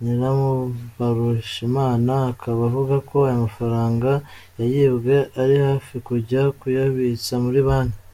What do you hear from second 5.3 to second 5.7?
ari